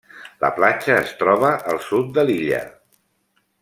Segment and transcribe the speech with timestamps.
[0.43, 2.67] La platja es troba al sud de l'illa.